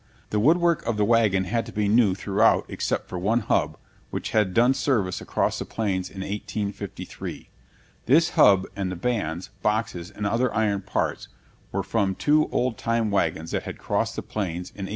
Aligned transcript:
The 0.31 0.39
woodwork 0.39 0.83
of 0.87 0.97
the 0.97 1.05
wagon 1.05 1.43
had 1.43 1.63
to 1.67 1.71
be 1.71 1.87
new 1.87 2.15
throughout 2.15 2.65
except 2.67 3.07
for 3.07 3.19
one 3.19 3.41
hub, 3.41 3.77
which 4.09 4.31
had 4.31 4.51
done 4.51 4.73
service 4.73 5.21
across 5.21 5.59
the 5.59 5.65
Plains 5.65 6.09
in 6.09 6.21
1853. 6.21 7.49
This 8.07 8.31
hub 8.31 8.65
and 8.75 8.91
the 8.91 8.95
bands, 8.95 9.51
boxes, 9.61 10.09
and 10.09 10.25
other 10.25 10.51
iron 10.55 10.81
parts 10.81 11.27
were 11.71 11.83
from 11.83 12.15
two 12.15 12.49
old 12.51 12.79
time 12.79 13.11
wagons 13.11 13.51
that 13.51 13.61
had 13.61 13.77
crossed 13.77 14.15
the 14.15 14.23
Plains 14.23 14.69
in 14.71 14.85
1853. 14.85 14.89